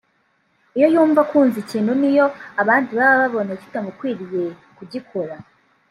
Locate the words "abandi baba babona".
2.61-3.51